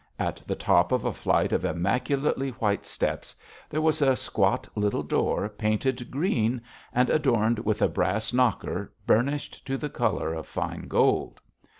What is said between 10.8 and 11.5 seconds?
gold.